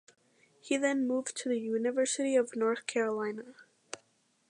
He 0.59 0.77
then 0.77 1.05
moved 1.05 1.37
to 1.37 1.49
the 1.49 1.59
University 1.59 2.35
of 2.35 2.55
North 2.55 2.87
Carolina. 2.87 3.53